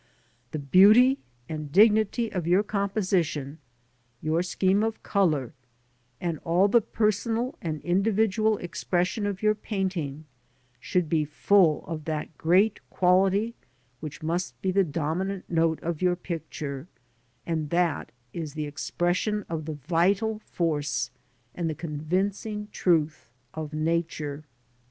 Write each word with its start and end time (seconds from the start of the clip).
The 0.49 0.57
beauty 0.57 1.19
and 1.47 1.71
dignity 1.71 2.31
of 2.31 2.47
your 2.47 2.63
composition, 2.63 3.59
your 4.19 4.41
scheme 4.41 4.81
of 4.81 5.03
colour, 5.03 5.53
and 6.19 6.39
all 6.39 6.67
the 6.67 6.81
personal 6.81 7.55
and 7.61 7.79
individual 7.83 8.57
expression 8.57 9.27
of 9.27 9.43
your 9.43 9.53
painting, 9.53 10.25
should 10.79 11.07
be 11.07 11.23
full 11.23 11.85
of 11.85 12.05
that 12.05 12.35
great 12.35 12.79
quality 12.89 13.53
which 13.99 14.23
must 14.23 14.59
be 14.63 14.71
the 14.71 14.83
dominant 14.83 15.47
note 15.47 15.79
of 15.83 16.01
your 16.01 16.15
picture, 16.15 16.87
and 17.45 17.69
that 17.69 18.11
is 18.33 18.55
the 18.55 18.65
expression 18.65 19.45
of 19.49 19.65
the 19.65 19.73
vital 19.75 20.39
force 20.39 21.11
and 21.53 21.69
the 21.69 21.75
convincing 21.75 22.69
truth 22.71 23.29
of 23.53 23.71
Nature. 23.71 24.45